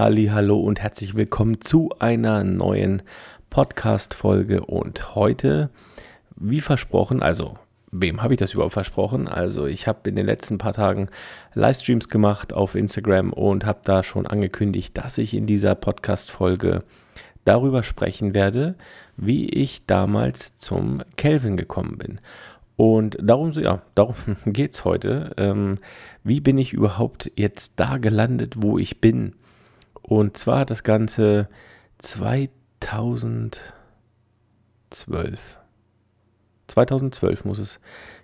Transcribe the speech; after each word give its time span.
Halli, 0.00 0.28
hallo 0.28 0.58
und 0.58 0.80
herzlich 0.80 1.14
willkommen 1.14 1.60
zu 1.60 1.90
einer 1.98 2.42
neuen 2.42 3.02
Podcast-Folge. 3.50 4.64
Und 4.64 5.14
heute, 5.14 5.68
wie 6.36 6.62
versprochen, 6.62 7.22
also 7.22 7.58
wem 7.92 8.22
habe 8.22 8.32
ich 8.32 8.40
das 8.40 8.54
überhaupt 8.54 8.72
versprochen? 8.72 9.28
Also 9.28 9.66
ich 9.66 9.86
habe 9.86 10.08
in 10.08 10.16
den 10.16 10.24
letzten 10.24 10.56
paar 10.56 10.72
Tagen 10.72 11.10
Livestreams 11.52 12.08
gemacht 12.08 12.54
auf 12.54 12.76
Instagram 12.76 13.34
und 13.34 13.66
habe 13.66 13.80
da 13.84 14.02
schon 14.02 14.26
angekündigt, 14.26 14.96
dass 14.96 15.18
ich 15.18 15.34
in 15.34 15.44
dieser 15.44 15.74
Podcast-Folge 15.74 16.82
darüber 17.44 17.82
sprechen 17.82 18.34
werde, 18.34 18.76
wie 19.18 19.50
ich 19.50 19.84
damals 19.84 20.56
zum 20.56 21.02
Kelvin 21.18 21.58
gekommen 21.58 21.98
bin. 21.98 22.20
Und 22.74 23.18
darum, 23.20 23.52
ja, 23.52 23.82
darum 23.94 24.14
geht 24.46 24.72
es 24.72 24.86
heute. 24.86 25.32
Ähm, 25.36 25.76
wie 26.24 26.40
bin 26.40 26.56
ich 26.56 26.72
überhaupt 26.72 27.30
jetzt 27.36 27.74
da 27.76 27.98
gelandet, 27.98 28.62
wo 28.62 28.78
ich 28.78 29.02
bin? 29.02 29.34
Und 30.10 30.36
zwar 30.36 30.66
das 30.66 30.82
Ganze 30.82 31.48
2012. 31.98 33.60
2012 36.66 37.44
muss 37.44 37.60
es 37.60 37.78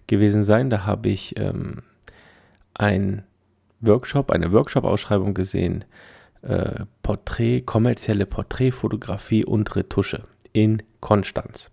gewesen 0.09 0.43
sein. 0.43 0.69
Da 0.69 0.84
habe 0.84 1.10
ich 1.10 1.38
ähm, 1.38 1.84
ein 2.74 3.23
Workshop, 3.80 4.33
eine 4.33 4.51
Workshop-Ausschreibung 4.51 5.33
gesehen. 5.33 5.84
Äh, 6.43 6.87
Porträt, 7.05 7.60
kommerzielle 7.60 8.27
Porträtfotografie 8.27 9.45
und 9.45 9.77
Retusche 9.77 10.24
in 10.52 10.82
Konstanz. 10.98 11.71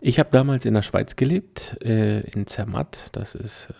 Ich 0.00 0.18
habe 0.18 0.30
damals 0.30 0.64
in 0.64 0.72
der 0.72 0.80
Schweiz 0.80 1.16
gelebt, 1.16 1.76
äh, 1.84 2.20
in 2.30 2.46
Zermatt. 2.46 3.10
Das 3.12 3.34
ist 3.34 3.68
äh, 3.68 3.74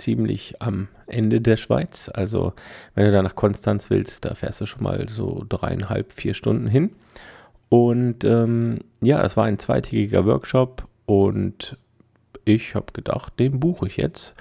ziemlich 0.00 0.60
am 0.60 0.88
Ende 1.06 1.40
der 1.40 1.56
Schweiz. 1.56 2.10
Also, 2.12 2.52
wenn 2.94 3.06
du 3.06 3.12
da 3.12 3.22
nach 3.22 3.36
Konstanz 3.36 3.90
willst, 3.90 4.24
da 4.24 4.34
fährst 4.34 4.60
du 4.60 4.66
schon 4.66 4.82
mal 4.82 5.08
so 5.08 5.44
dreieinhalb, 5.48 6.12
vier 6.12 6.34
Stunden 6.34 6.66
hin. 6.66 6.90
Und 7.68 8.24
ähm, 8.24 8.80
ja, 9.00 9.22
es 9.24 9.36
war 9.36 9.44
ein 9.44 9.58
zweitägiger 9.58 10.26
Workshop 10.26 10.88
und 11.06 11.76
ich 12.44 12.74
habe 12.74 12.92
gedacht, 12.92 13.38
den 13.38 13.60
buche 13.60 13.86
ich 13.86 13.96
jetzt, 13.96 14.34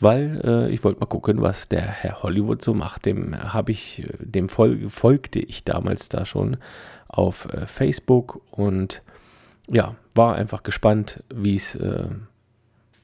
weil 0.00 0.40
äh, 0.44 0.70
ich 0.70 0.82
wollte 0.82 1.00
mal 1.00 1.06
gucken, 1.06 1.42
was 1.42 1.68
der 1.68 1.82
Herr 1.82 2.22
Hollywood 2.22 2.62
so 2.62 2.72
macht. 2.72 3.04
Dem 3.04 3.36
habe 3.36 3.72
ich, 3.72 4.06
dem 4.18 4.48
fol 4.48 4.88
folgte 4.88 5.40
ich 5.40 5.64
damals 5.64 6.08
da 6.08 6.24
schon 6.24 6.56
auf 7.08 7.52
äh, 7.52 7.66
Facebook 7.66 8.40
und 8.50 9.02
ja, 9.68 9.94
war 10.14 10.34
einfach 10.34 10.62
gespannt, 10.62 11.22
wie 11.34 11.56
es, 11.56 11.74
äh, 11.74 12.08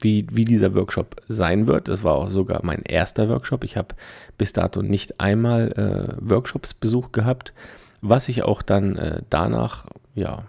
wie, 0.01 0.27
wie 0.31 0.43
dieser 0.43 0.73
Workshop 0.75 1.21
sein 1.27 1.67
wird. 1.67 1.87
Das 1.87 2.03
war 2.03 2.15
auch 2.15 2.29
sogar 2.29 2.61
mein 2.63 2.81
erster 2.81 3.29
Workshop. 3.29 3.63
Ich 3.63 3.77
habe 3.77 3.95
bis 4.37 4.53
dato 4.53 4.81
nicht 4.81 5.19
einmal 5.19 5.71
äh, 5.71 6.29
Workshops 6.29 6.73
Besuch 6.73 7.11
gehabt, 7.11 7.53
was 8.01 8.29
ich 8.29 8.43
auch 8.43 8.61
dann 8.61 8.95
äh, 8.97 9.21
danach, 9.29 9.85
ja, 10.15 10.45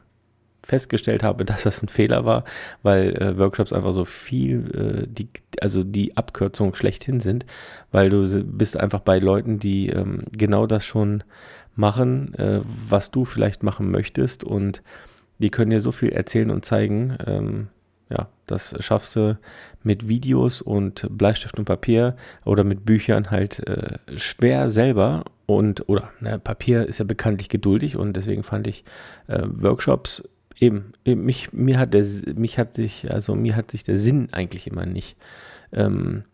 festgestellt 0.64 1.22
habe, 1.22 1.44
dass 1.44 1.64
das 1.64 1.82
ein 1.82 1.88
Fehler 1.88 2.24
war, 2.24 2.44
weil 2.82 3.16
äh, 3.16 3.38
Workshops 3.38 3.72
einfach 3.72 3.92
so 3.92 4.04
viel, 4.04 5.04
äh, 5.04 5.06
die, 5.08 5.28
also 5.60 5.82
die 5.84 6.16
Abkürzung 6.16 6.74
schlechthin 6.74 7.20
sind, 7.20 7.46
weil 7.90 8.10
du 8.10 8.44
bist 8.44 8.76
einfach 8.76 9.00
bei 9.00 9.18
Leuten, 9.18 9.58
die 9.58 9.88
ähm, 9.88 10.24
genau 10.32 10.66
das 10.66 10.84
schon 10.84 11.24
machen, 11.74 12.34
äh, 12.34 12.60
was 12.88 13.10
du 13.10 13.24
vielleicht 13.24 13.62
machen 13.62 13.90
möchtest 13.90 14.44
und 14.44 14.82
die 15.38 15.50
können 15.50 15.70
dir 15.70 15.80
so 15.80 15.90
viel 15.90 16.10
erzählen 16.10 16.50
und 16.50 16.64
zeigen. 16.64 17.16
Ähm, 17.26 17.68
ja, 18.12 18.28
das 18.46 18.74
schaffst 18.80 19.16
du 19.16 19.38
mit 19.82 20.06
Videos 20.08 20.60
und 20.60 21.06
Bleistift 21.10 21.58
und 21.58 21.64
Papier 21.64 22.16
oder 22.44 22.62
mit 22.62 22.84
Büchern 22.84 23.30
halt 23.30 23.66
äh, 23.66 23.98
schwer 24.16 24.68
selber 24.68 25.24
und 25.46 25.88
oder 25.88 26.10
ne, 26.20 26.38
Papier 26.38 26.86
ist 26.86 26.98
ja 26.98 27.04
bekanntlich 27.04 27.48
geduldig 27.48 27.96
und 27.96 28.14
deswegen 28.14 28.42
fand 28.42 28.66
ich 28.66 28.84
äh, 29.28 29.42
Workshops 29.44 30.28
eben, 30.58 30.92
eben 31.04 31.24
mich 31.24 31.52
mir 31.52 31.78
hat 31.78 31.94
der 31.94 32.04
mich 32.34 32.58
hat 32.58 32.74
sich 32.74 33.10
also 33.10 33.34
mir 33.34 33.56
hat 33.56 33.70
sich 33.70 33.82
der 33.82 33.96
Sinn 33.96 34.28
eigentlich 34.32 34.66
immer 34.66 34.86
nicht 34.86 35.16
ähm, 35.72 36.24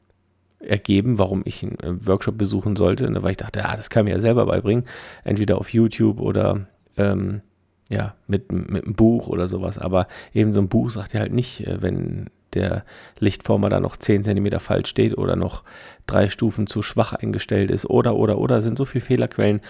ergeben, 0.60 1.19
warum 1.19 1.43
ich 1.45 1.62
einen 1.62 1.78
äh, 1.78 2.06
Workshop 2.06 2.37
besuchen 2.37 2.75
sollte, 2.75 3.06
und 3.06 3.22
weil 3.22 3.31
ich 3.31 3.37
dachte, 3.37 3.60
ja, 3.60 3.77
das 3.77 3.91
kann 3.91 4.05
mir 4.05 4.15
ja 4.15 4.21
selber 4.21 4.47
beibringen, 4.47 4.84
entweder 5.22 5.59
auf 5.59 5.72
YouTube 5.72 6.21
oder 6.21 6.66
ähm, 6.97 7.43
ja, 7.88 8.15
mit, 8.26 8.53
mit 8.53 8.84
einem 8.84 8.94
Buch 8.94 9.28
oder 9.28 9.49
sowas. 9.49 9.78
Aber 9.78 10.09
eben 10.34 10.53
so 10.53 10.60
ein 10.60 10.69
Buch 10.69 10.91
sagt 10.91 11.15
ja 11.15 11.21
halt 11.21 11.32
nicht, 11.32 11.66
äh, 11.66 11.81
wenn 11.81 12.31
der 12.54 12.84
Lichtformer 13.19 13.69
da 13.69 13.81
noch 13.81 13.97
10 13.97 14.25
cm 14.25 14.59
falsch 14.59 14.88
steht 14.88 15.16
oder 15.19 15.37
noch 15.37 15.65
drei 16.06 16.28
Stufen 16.28 16.66
zu 16.66 16.82
schwach 16.82 17.12
eingestellt 17.12 17.71
ist 17.71 17.84
oder, 17.87 18.16
oder, 18.16 18.38
oder, 18.38 18.60
sind 18.60 18.78
so 18.78 18.84
viele 18.84 19.04
Fehlerquellen. 19.04 19.60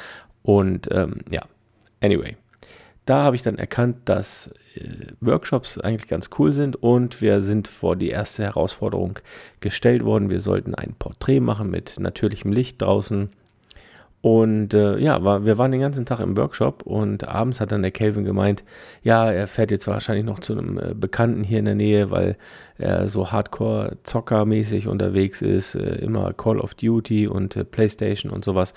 Und 0.43 0.89
ähm, 0.93 1.19
ja, 1.31 1.43
anyway, 2.01 2.37
da 3.05 3.23
habe 3.23 3.37
ich 3.37 3.43
dann 3.43 3.59
erkannt, 3.59 3.97
dass 4.05 4.51
äh, 4.75 5.07
Workshops 5.21 5.79
eigentlich 5.79 6.09
ganz 6.09 6.31
cool 6.39 6.53
sind 6.53 6.77
und 6.77 7.21
wir 7.21 7.41
sind 7.41 7.67
vor 7.67 7.97
die 7.97 8.11
erste 8.11 8.45
Herausforderung 8.45 9.19
gestellt 9.61 10.05
worden. 10.05 10.31
Wir 10.31 10.41
sollten 10.41 10.75
ein 10.75 10.95
Porträt 10.99 11.41
machen 11.41 11.71
mit 11.71 11.99
natürlichem 11.99 12.53
Licht 12.53 12.81
draußen 12.81 13.31
und 14.21 14.75
äh, 14.75 14.99
ja, 14.99 15.23
war, 15.23 15.45
wir 15.45 15.59
waren 15.59 15.71
den 15.71 15.81
ganzen 15.81 16.05
Tag 16.05 16.19
im 16.19 16.37
Workshop 16.37 16.83
und 16.83 17.29
abends 17.29 17.61
hat 17.61 17.71
dann 17.71 17.83
der 17.83 17.93
Kelvin 17.93 18.25
gemeint, 18.25 18.65
ja, 19.03 19.31
er 19.31 19.47
fährt 19.47 19.71
jetzt 19.71 19.87
wahrscheinlich 19.87 20.25
noch 20.25 20.41
zu 20.41 20.55
einem 20.55 20.79
äh, 20.79 20.95
Bekannten 20.95 21.45
hier 21.45 21.61
in 21.61 21.67
der 21.67 21.77
Nähe, 21.77 22.11
weil 22.11 22.37
er 22.79 23.09
so 23.09 23.31
Hardcore-Zocker-mäßig 23.31 24.89
unterwegs 24.89 25.41
ist, 25.41 25.77
äh, 25.77 25.97
immer 25.97 26.33
Call 26.33 26.59
of 26.59 26.75
Duty 26.75 27.29
und 27.29 27.55
äh, 27.55 27.65
Playstation 27.65 28.33
und 28.33 28.45
sowas. 28.45 28.75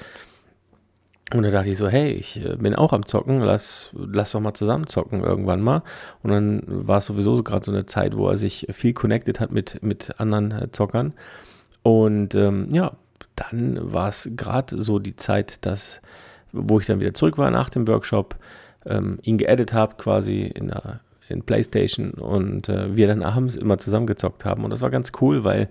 Und 1.33 1.43
da 1.43 1.49
dachte 1.49 1.69
ich 1.69 1.77
so, 1.77 1.87
hey, 1.87 2.11
ich 2.11 2.45
äh, 2.45 2.55
bin 2.57 2.75
auch 2.75 2.93
am 2.93 3.05
Zocken, 3.07 3.39
lass, 3.39 3.89
lass 3.93 4.33
doch 4.33 4.41
mal 4.41 4.53
zusammen 4.53 4.85
zocken 4.85 5.23
irgendwann 5.23 5.61
mal. 5.61 5.81
Und 6.21 6.31
dann 6.31 6.63
war 6.67 6.99
es 6.99 7.05
sowieso 7.05 7.41
gerade 7.41 7.65
so 7.65 7.71
eine 7.71 7.87
Zeit, 7.87 8.15
wo 8.15 8.27
er 8.29 8.37
sich 8.37 8.67
viel 8.71 8.93
connected 8.93 9.39
hat 9.39 9.51
mit, 9.51 9.81
mit 9.81 10.19
anderen 10.19 10.71
Zockern. 10.71 11.13
Und 11.83 12.35
ähm, 12.35 12.67
ja, 12.71 12.91
dann 13.49 13.93
war 13.93 14.07
es 14.07 14.29
gerade 14.35 14.81
so 14.81 14.99
die 14.99 15.15
Zeit, 15.15 15.65
dass, 15.65 16.01
wo 16.51 16.79
ich 16.79 16.85
dann 16.85 16.99
wieder 16.99 17.13
zurück 17.13 17.37
war 17.37 17.51
nach 17.51 17.69
dem 17.69 17.87
Workshop, 17.87 18.35
ähm, 18.85 19.19
ihn 19.21 19.37
geedit 19.37 19.73
habe 19.73 19.95
quasi 19.95 20.41
in 20.43 20.69
der 20.69 21.01
in 21.31 21.43
PlayStation 21.43 22.11
und 22.11 22.69
äh, 22.69 22.95
wir 22.95 23.07
dann 23.07 23.23
abends 23.23 23.55
immer 23.55 23.77
zusammengezockt 23.77 24.45
haben. 24.45 24.63
Und 24.63 24.69
das 24.69 24.81
war 24.81 24.89
ganz 24.89 25.11
cool, 25.21 25.43
weil 25.43 25.69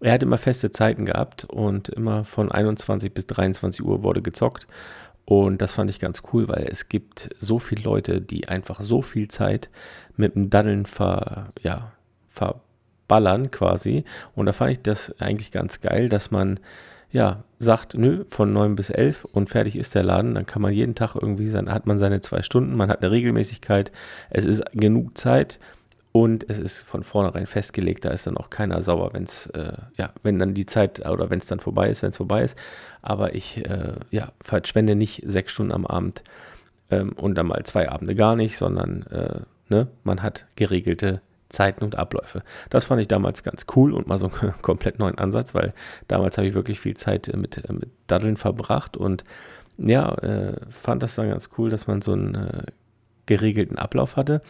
er 0.00 0.12
hat 0.12 0.22
immer 0.22 0.38
feste 0.38 0.70
Zeiten 0.70 1.04
gehabt 1.04 1.44
und 1.44 1.90
immer 1.90 2.24
von 2.24 2.50
21 2.50 3.12
bis 3.12 3.26
23 3.26 3.84
Uhr 3.84 4.02
wurde 4.02 4.22
gezockt. 4.22 4.66
Und 5.26 5.60
das 5.60 5.74
fand 5.74 5.90
ich 5.90 6.00
ganz 6.00 6.22
cool, 6.32 6.48
weil 6.48 6.66
es 6.70 6.88
gibt 6.88 7.30
so 7.38 7.58
viele 7.58 7.82
Leute, 7.82 8.20
die 8.20 8.48
einfach 8.48 8.80
so 8.80 9.02
viel 9.02 9.28
Zeit 9.28 9.68
mit 10.16 10.34
dem 10.34 10.50
Daddeln 10.50 10.86
ver, 10.86 11.50
ja, 11.62 11.92
verballern 12.30 13.50
quasi. 13.50 14.04
Und 14.34 14.46
da 14.46 14.52
fand 14.52 14.72
ich 14.72 14.82
das 14.82 15.14
eigentlich 15.20 15.52
ganz 15.52 15.80
geil, 15.80 16.08
dass 16.08 16.30
man 16.30 16.58
ja, 17.12 17.44
sagt, 17.58 17.94
nö, 17.94 18.24
von 18.28 18.52
9 18.52 18.76
bis 18.76 18.90
11 18.90 19.24
und 19.24 19.50
fertig 19.50 19.76
ist 19.76 19.94
der 19.94 20.02
Laden, 20.02 20.34
dann 20.34 20.46
kann 20.46 20.62
man 20.62 20.72
jeden 20.72 20.94
Tag 20.94 21.14
irgendwie 21.14 21.48
sein, 21.48 21.70
hat 21.70 21.86
man 21.86 21.98
seine 21.98 22.20
zwei 22.20 22.42
Stunden, 22.42 22.76
man 22.76 22.88
hat 22.88 23.02
eine 23.02 23.10
Regelmäßigkeit, 23.10 23.90
es 24.30 24.46
ist 24.46 24.62
genug 24.72 25.18
Zeit 25.18 25.58
und 26.12 26.48
es 26.48 26.58
ist 26.58 26.82
von 26.82 27.02
vornherein 27.02 27.46
festgelegt, 27.46 28.04
da 28.04 28.10
ist 28.10 28.26
dann 28.26 28.36
auch 28.36 28.50
keiner 28.50 28.82
sauer, 28.82 29.12
wenn 29.12 29.24
es, 29.24 29.46
äh, 29.46 29.72
ja, 29.96 30.10
wenn 30.22 30.38
dann 30.38 30.54
die 30.54 30.66
Zeit 30.66 31.06
oder 31.06 31.30
wenn 31.30 31.38
es 31.38 31.46
dann 31.46 31.60
vorbei 31.60 31.88
ist, 31.88 32.02
wenn 32.02 32.10
es 32.10 32.16
vorbei 32.16 32.42
ist. 32.42 32.56
Aber 33.02 33.34
ich, 33.34 33.64
äh, 33.64 33.94
ja, 34.10 34.32
verschwende 34.40 34.96
nicht 34.96 35.22
sechs 35.26 35.52
Stunden 35.52 35.72
am 35.72 35.86
Abend 35.86 36.24
ähm, 36.90 37.12
und 37.12 37.36
dann 37.36 37.46
mal 37.46 37.62
zwei 37.64 37.88
Abende 37.88 38.14
gar 38.14 38.34
nicht, 38.34 38.56
sondern 38.56 39.02
äh, 39.06 39.40
ne, 39.68 39.88
man 40.02 40.22
hat 40.22 40.46
geregelte 40.56 41.20
Zeiten 41.50 41.84
und 41.84 41.96
Abläufe. 41.96 42.42
Das 42.70 42.86
fand 42.86 43.00
ich 43.00 43.08
damals 43.08 43.42
ganz 43.42 43.66
cool 43.76 43.92
und 43.92 44.06
mal 44.06 44.18
so 44.18 44.30
einen 44.40 44.54
komplett 44.62 44.98
neuen 44.98 45.18
Ansatz, 45.18 45.54
weil 45.54 45.74
damals 46.08 46.38
habe 46.38 46.48
ich 46.48 46.54
wirklich 46.54 46.80
viel 46.80 46.96
Zeit 46.96 47.28
äh, 47.28 47.36
mit, 47.36 47.58
äh, 47.58 47.72
mit 47.72 47.90
Daddeln 48.06 48.36
verbracht 48.36 48.96
und 48.96 49.24
ja, 49.76 50.12
äh, 50.16 50.56
fand 50.70 51.02
das 51.02 51.14
dann 51.14 51.28
ganz 51.28 51.50
cool, 51.58 51.70
dass 51.70 51.86
man 51.86 52.02
so 52.02 52.12
einen 52.12 52.34
äh, 52.34 52.62
geregelten 53.26 53.78
Ablauf 53.78 54.16
hatte. 54.16 54.42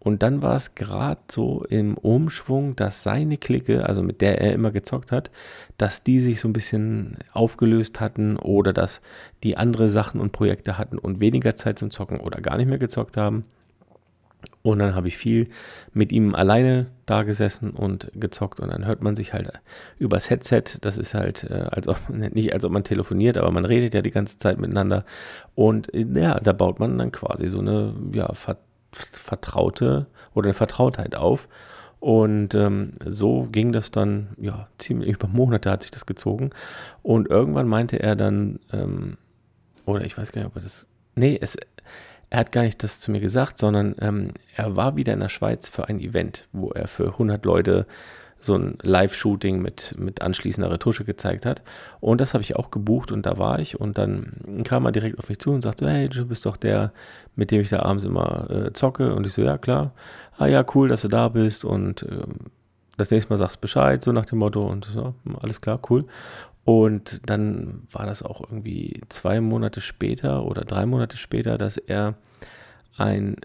Und 0.00 0.22
dann 0.22 0.42
war 0.42 0.54
es 0.54 0.76
gerade 0.76 1.20
so 1.28 1.64
im 1.68 1.98
Umschwung, 1.98 2.76
dass 2.76 3.02
seine 3.02 3.36
Clique, 3.36 3.84
also 3.84 4.02
mit 4.02 4.20
der 4.20 4.40
er 4.40 4.52
immer 4.52 4.70
gezockt 4.70 5.10
hat, 5.10 5.30
dass 5.76 6.04
die 6.04 6.20
sich 6.20 6.38
so 6.38 6.48
ein 6.48 6.52
bisschen 6.52 7.18
aufgelöst 7.32 7.98
hatten 7.98 8.36
oder 8.36 8.72
dass 8.72 9.00
die 9.42 9.56
andere 9.56 9.88
Sachen 9.88 10.20
und 10.20 10.30
Projekte 10.30 10.78
hatten 10.78 10.98
und 10.98 11.18
weniger 11.18 11.56
Zeit 11.56 11.80
zum 11.80 11.90
Zocken 11.90 12.20
oder 12.20 12.40
gar 12.40 12.56
nicht 12.56 12.68
mehr 12.68 12.78
gezockt 12.78 13.16
haben. 13.16 13.44
Und 14.68 14.80
dann 14.80 14.94
habe 14.94 15.08
ich 15.08 15.16
viel 15.16 15.48
mit 15.94 16.12
ihm 16.12 16.34
alleine 16.34 16.88
da 17.06 17.22
gesessen 17.22 17.70
und 17.70 18.10
gezockt 18.14 18.60
und 18.60 18.68
dann 18.68 18.84
hört 18.84 19.02
man 19.02 19.16
sich 19.16 19.32
halt 19.32 19.50
übers 19.98 20.28
Headset. 20.28 20.62
Das 20.82 20.98
ist 20.98 21.14
halt, 21.14 21.44
äh, 21.44 21.68
als 21.70 21.88
ob, 21.88 21.96
nicht 22.10 22.52
als 22.52 22.66
ob 22.66 22.72
man 22.72 22.84
telefoniert, 22.84 23.38
aber 23.38 23.50
man 23.50 23.64
redet 23.64 23.94
ja 23.94 24.02
die 24.02 24.10
ganze 24.10 24.36
Zeit 24.36 24.60
miteinander. 24.60 25.06
Und 25.54 25.94
äh, 25.94 26.04
ja, 26.12 26.38
da 26.38 26.52
baut 26.52 26.80
man 26.80 26.98
dann 26.98 27.12
quasi 27.12 27.48
so 27.48 27.60
eine 27.60 27.94
ja, 28.12 28.30
ver 28.34 28.58
vertraute 28.92 30.06
oder 30.34 30.48
eine 30.48 30.54
Vertrautheit 30.54 31.14
auf. 31.14 31.48
Und 31.98 32.54
ähm, 32.54 32.92
so 33.06 33.48
ging 33.50 33.72
das 33.72 33.90
dann, 33.90 34.28
ja, 34.38 34.68
ziemlich 34.76 35.08
über 35.14 35.28
Monate 35.28 35.70
hat 35.70 35.80
sich 35.80 35.90
das 35.92 36.04
gezogen. 36.04 36.50
Und 37.02 37.30
irgendwann 37.30 37.68
meinte 37.68 38.00
er 38.00 38.16
dann, 38.16 38.60
ähm, 38.70 39.16
oder 39.86 40.04
ich 40.04 40.18
weiß 40.18 40.30
gar 40.30 40.42
nicht, 40.42 40.50
ob 40.50 40.56
er 40.56 40.62
das, 40.62 40.86
nee, 41.14 41.38
es, 41.40 41.56
er 42.30 42.40
hat 42.40 42.52
gar 42.52 42.62
nicht 42.62 42.82
das 42.82 43.00
zu 43.00 43.10
mir 43.10 43.20
gesagt, 43.20 43.58
sondern 43.58 43.94
ähm, 44.00 44.32
er 44.54 44.76
war 44.76 44.96
wieder 44.96 45.14
in 45.14 45.20
der 45.20 45.28
Schweiz 45.28 45.68
für 45.68 45.88
ein 45.88 46.00
Event, 46.00 46.46
wo 46.52 46.70
er 46.70 46.86
für 46.86 47.08
100 47.12 47.44
Leute 47.44 47.86
so 48.40 48.54
ein 48.54 48.78
Live-Shooting 48.82 49.60
mit, 49.60 49.94
mit 49.98 50.22
anschließender 50.22 50.70
Retusche 50.70 51.04
gezeigt 51.04 51.44
hat. 51.44 51.62
Und 52.00 52.20
das 52.20 52.34
habe 52.34 52.42
ich 52.42 52.56
auch 52.56 52.70
gebucht 52.70 53.10
und 53.10 53.26
da 53.26 53.38
war 53.38 53.58
ich. 53.58 53.80
Und 53.80 53.98
dann 53.98 54.62
kam 54.64 54.84
er 54.84 54.92
direkt 54.92 55.18
auf 55.18 55.28
mich 55.28 55.40
zu 55.40 55.50
und 55.50 55.62
sagte, 55.62 55.88
hey, 55.90 56.08
du 56.08 56.24
bist 56.26 56.46
doch 56.46 56.56
der, 56.56 56.92
mit 57.34 57.50
dem 57.50 57.62
ich 57.62 57.68
da 57.68 57.80
abends 57.80 58.04
immer 58.04 58.48
äh, 58.50 58.72
zocke. 58.72 59.14
Und 59.14 59.26
ich 59.26 59.32
so, 59.32 59.42
ja 59.42 59.58
klar. 59.58 59.92
Ah 60.36 60.46
ja, 60.46 60.64
cool, 60.74 60.88
dass 60.88 61.02
du 61.02 61.08
da 61.08 61.28
bist. 61.28 61.64
Und 61.64 62.06
ähm, 62.08 62.50
das 62.96 63.10
nächste 63.10 63.32
Mal 63.32 63.38
sagst 63.38 63.60
Bescheid, 63.60 64.02
so 64.02 64.12
nach 64.12 64.26
dem 64.26 64.38
Motto. 64.38 64.64
Und 64.64 64.84
so, 64.84 65.14
alles 65.40 65.60
klar, 65.60 65.80
cool. 65.90 66.04
Und 66.68 67.22
dann 67.24 67.88
war 67.92 68.04
das 68.04 68.22
auch 68.22 68.42
irgendwie 68.42 69.00
zwei 69.08 69.40
Monate 69.40 69.80
später 69.80 70.44
oder 70.44 70.66
drei 70.66 70.84
Monate 70.84 71.16
später, 71.16 71.56
dass 71.56 71.78
er 71.78 72.16
ein 72.98 73.36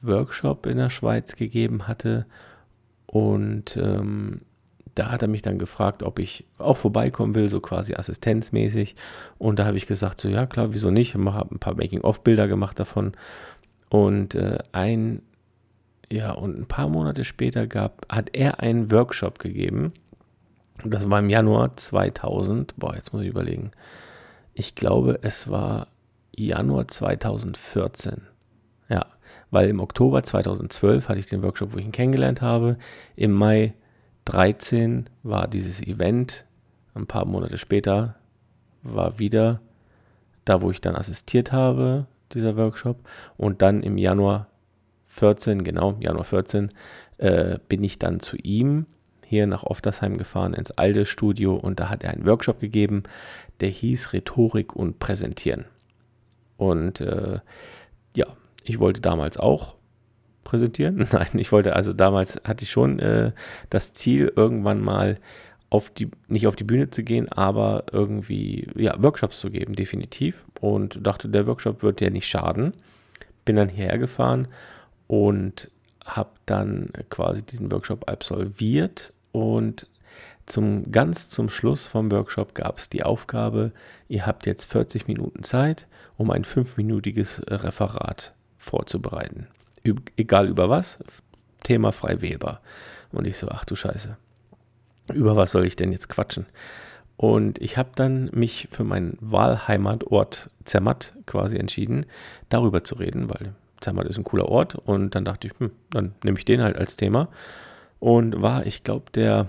Workshop 0.00 0.66
in 0.66 0.76
der 0.76 0.90
Schweiz 0.90 1.34
gegeben 1.34 1.88
hatte 1.88 2.24
und 3.06 3.76
ähm, 3.76 4.42
da 4.94 5.10
hat 5.10 5.22
er 5.22 5.28
mich 5.28 5.42
dann 5.42 5.58
gefragt, 5.58 6.04
ob 6.04 6.20
ich 6.20 6.44
auch 6.58 6.76
vorbeikommen 6.76 7.34
will, 7.34 7.48
so 7.48 7.58
quasi 7.58 7.94
assistenzmäßig. 7.94 8.94
Und 9.36 9.58
da 9.58 9.64
habe 9.66 9.76
ich 9.76 9.88
gesagt, 9.88 10.20
so 10.20 10.28
ja 10.28 10.46
klar, 10.46 10.72
wieso 10.72 10.92
nicht? 10.92 11.16
Ich 11.16 11.26
habe 11.26 11.52
ein 11.52 11.58
paar 11.58 11.74
Making-of-Bilder 11.74 12.46
gemacht 12.46 12.78
davon. 12.78 13.16
Und 13.88 14.36
äh, 14.36 14.58
ein, 14.70 15.20
ja, 16.12 16.30
und 16.30 16.60
ein 16.60 16.66
paar 16.66 16.88
Monate 16.88 17.24
später 17.24 17.66
gab, 17.66 18.06
hat 18.08 18.30
er 18.34 18.60
einen 18.60 18.92
Workshop 18.92 19.40
gegeben. 19.40 19.92
Das 20.84 21.08
war 21.08 21.18
im 21.18 21.30
Januar 21.30 21.76
2000. 21.76 22.74
Boah, 22.76 22.94
jetzt 22.94 23.12
muss 23.12 23.22
ich 23.22 23.28
überlegen. 23.28 23.72
Ich 24.54 24.74
glaube, 24.74 25.18
es 25.22 25.50
war 25.50 25.88
Januar 26.34 26.88
2014. 26.88 28.22
Ja, 28.88 29.06
weil 29.50 29.68
im 29.68 29.80
Oktober 29.80 30.22
2012 30.22 31.08
hatte 31.08 31.18
ich 31.18 31.26
den 31.26 31.42
Workshop, 31.42 31.72
wo 31.72 31.78
ich 31.78 31.84
ihn 31.84 31.92
kennengelernt 31.92 32.42
habe. 32.42 32.76
Im 33.16 33.32
Mai 33.32 33.74
13 34.26 35.08
war 35.22 35.48
dieses 35.48 35.80
Event. 35.80 36.44
Ein 36.94 37.06
paar 37.06 37.26
Monate 37.26 37.58
später 37.58 38.16
war 38.82 39.18
wieder 39.18 39.60
da, 40.44 40.62
wo 40.62 40.70
ich 40.70 40.80
dann 40.80 40.96
assistiert 40.96 41.52
habe, 41.52 42.06
dieser 42.32 42.56
Workshop. 42.56 42.98
Und 43.36 43.62
dann 43.62 43.82
im 43.82 43.98
Januar 43.98 44.48
14, 45.08 45.64
genau, 45.64 45.96
Januar 46.00 46.24
14, 46.24 46.70
äh, 47.18 47.58
bin 47.68 47.82
ich 47.82 47.98
dann 47.98 48.20
zu 48.20 48.36
ihm 48.36 48.86
hier 49.28 49.46
nach 49.46 49.64
Oftersheim 49.64 50.18
gefahren 50.18 50.54
ins 50.54 50.70
alte 50.70 51.04
Studio 51.04 51.56
und 51.56 51.80
da 51.80 51.88
hat 51.88 52.04
er 52.04 52.10
einen 52.10 52.26
Workshop 52.26 52.60
gegeben, 52.60 53.02
der 53.60 53.68
hieß 53.68 54.12
Rhetorik 54.12 54.76
und 54.76 54.98
Präsentieren. 54.98 55.64
Und 56.56 57.00
äh, 57.00 57.40
ja, 58.14 58.26
ich 58.64 58.78
wollte 58.78 59.00
damals 59.00 59.36
auch 59.36 59.74
präsentieren. 60.44 61.08
Nein, 61.12 61.28
ich 61.34 61.50
wollte, 61.52 61.74
also 61.74 61.92
damals 61.92 62.40
hatte 62.44 62.62
ich 62.62 62.70
schon 62.70 62.98
äh, 63.00 63.32
das 63.68 63.92
Ziel, 63.92 64.32
irgendwann 64.34 64.80
mal 64.80 65.16
auf 65.68 65.90
die, 65.90 66.08
nicht 66.28 66.46
auf 66.46 66.56
die 66.56 66.64
Bühne 66.64 66.90
zu 66.90 67.02
gehen, 67.02 67.30
aber 67.30 67.84
irgendwie, 67.90 68.68
ja, 68.76 69.02
Workshops 69.02 69.40
zu 69.40 69.50
geben, 69.50 69.74
definitiv. 69.74 70.44
Und 70.60 71.04
dachte, 71.04 71.28
der 71.28 71.46
Workshop 71.46 71.82
wird 71.82 72.00
ja 72.00 72.10
nicht 72.10 72.28
schaden. 72.28 72.72
Bin 73.44 73.56
dann 73.56 73.68
hierher 73.68 73.98
gefahren 73.98 74.48
und 75.08 75.70
habe 76.04 76.30
dann 76.46 76.90
quasi 77.10 77.42
diesen 77.42 77.70
Workshop 77.72 78.08
absolviert 78.08 79.12
und 79.36 79.86
zum, 80.46 80.90
ganz 80.90 81.28
zum 81.28 81.50
Schluss 81.50 81.86
vom 81.86 82.10
Workshop 82.10 82.54
gab 82.54 82.78
es 82.78 82.88
die 82.88 83.02
Aufgabe, 83.02 83.72
ihr 84.08 84.24
habt 84.24 84.46
jetzt 84.46 84.64
40 84.64 85.08
Minuten 85.08 85.42
Zeit, 85.42 85.86
um 86.16 86.30
ein 86.30 86.44
fünfminütiges 86.44 87.42
Referat 87.46 88.32
vorzubereiten. 88.56 89.48
Üb 89.84 90.10
egal 90.16 90.48
über 90.48 90.70
was, 90.70 90.98
Thema 91.64 91.92
frei 91.92 92.22
wählbar. 92.22 92.62
Und 93.12 93.26
ich 93.26 93.36
so, 93.36 93.48
ach 93.50 93.66
du 93.66 93.76
Scheiße, 93.76 94.16
über 95.12 95.36
was 95.36 95.50
soll 95.50 95.66
ich 95.66 95.76
denn 95.76 95.92
jetzt 95.92 96.08
quatschen? 96.08 96.46
Und 97.18 97.60
ich 97.60 97.76
habe 97.76 97.90
dann 97.94 98.30
mich 98.32 98.68
für 98.70 98.84
meinen 98.84 99.18
Wahlheimatort 99.20 100.48
Zermatt 100.64 101.12
quasi 101.26 101.58
entschieden, 101.58 102.06
darüber 102.48 102.84
zu 102.84 102.94
reden, 102.94 103.28
weil 103.28 103.54
Zermatt 103.82 104.06
ist 104.06 104.16
ein 104.16 104.24
cooler 104.24 104.48
Ort. 104.48 104.76
Und 104.76 105.14
dann 105.14 105.26
dachte 105.26 105.48
ich, 105.48 105.58
hm, 105.58 105.72
dann 105.90 106.14
nehme 106.22 106.38
ich 106.38 106.46
den 106.46 106.62
halt 106.62 106.76
als 106.76 106.96
Thema. 106.96 107.28
Und 107.98 108.40
war, 108.42 108.66
ich 108.66 108.82
glaube, 108.82 109.10
der, 109.14 109.48